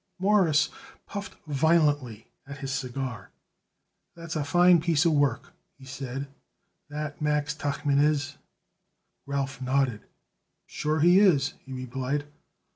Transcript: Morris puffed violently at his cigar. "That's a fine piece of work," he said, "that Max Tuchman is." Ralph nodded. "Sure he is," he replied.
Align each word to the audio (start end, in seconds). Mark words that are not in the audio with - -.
Morris 0.17 0.69
puffed 1.05 1.35
violently 1.45 2.25
at 2.47 2.57
his 2.57 2.71
cigar. 2.73 3.29
"That's 4.15 4.35
a 4.35 4.43
fine 4.43 4.81
piece 4.81 5.05
of 5.05 5.11
work," 5.13 5.53
he 5.77 5.85
said, 5.85 6.27
"that 6.89 7.21
Max 7.21 7.53
Tuchman 7.53 7.99
is." 8.03 8.35
Ralph 9.27 9.61
nodded. 9.61 10.01
"Sure 10.65 11.01
he 11.01 11.19
is," 11.19 11.53
he 11.59 11.71
replied. 11.71 12.25